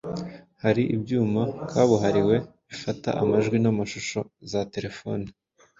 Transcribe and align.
Hari 0.63 0.83
ibyuma 0.95 1.41
kabuhariwe 1.69 2.35
bifata 2.69 3.09
amajwi 3.21 3.57
n’amashusho, 3.59 4.19
za 4.51 4.61
terefone, 4.73 5.25